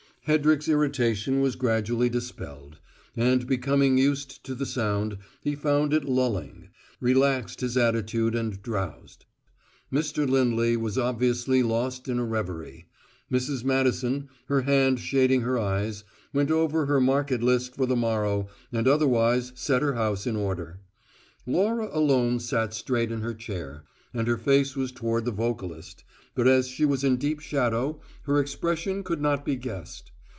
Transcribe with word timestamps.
Hedrick's 0.27 0.69
irritation 0.69 1.41
was 1.41 1.55
gradually 1.55 2.07
dispelled; 2.07 2.77
and, 3.17 3.47
becoming 3.47 3.97
used 3.97 4.43
to 4.43 4.53
the 4.53 4.67
sound, 4.67 5.17
he 5.43 5.55
found 5.55 5.93
it 5.95 6.05
lulling; 6.05 6.69
relaxed 6.99 7.61
his 7.61 7.75
attitude 7.75 8.35
and 8.35 8.61
drowsed; 8.61 9.25
Mr. 9.91 10.29
Lindley 10.29 10.77
was 10.77 10.95
obviously 10.95 11.63
lost 11.63 12.07
in 12.07 12.19
a 12.19 12.23
reverie; 12.23 12.85
Mrs. 13.31 13.63
Madison, 13.63 14.29
her 14.45 14.61
hand 14.61 14.99
shading 14.99 15.41
her 15.41 15.57
eyes, 15.57 16.03
went 16.31 16.51
over 16.51 16.85
her 16.85 17.01
market 17.01 17.41
list 17.41 17.75
for 17.75 17.87
the 17.87 17.95
morrow 17.95 18.47
and 18.71 18.87
otherwise 18.87 19.51
set 19.55 19.81
her 19.81 19.95
house 19.95 20.27
in 20.27 20.35
order; 20.35 20.81
Laura 21.47 21.89
alone 21.91 22.39
sat 22.39 22.75
straight 22.75 23.11
in 23.11 23.21
her 23.21 23.33
chair; 23.33 23.85
and 24.13 24.27
her 24.27 24.37
face 24.37 24.75
was 24.75 24.91
toward 24.91 25.23
the 25.25 25.31
vocalist, 25.31 26.03
but 26.35 26.45
as 26.45 26.67
she 26.67 26.85
was 26.85 27.03
in 27.03 27.15
deep 27.17 27.39
shadow 27.39 27.99
her 28.23 28.39
expression 28.39 29.03
could 29.03 29.21
not 29.21 29.43
be 29.45 29.55
guessed. 29.55 30.11